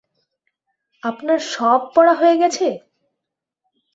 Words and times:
আপনার 1.03 1.39
স–ব 1.45 1.81
পড়া 1.93 2.13
হয়ে 2.13 2.35
গেছে? 2.37 2.67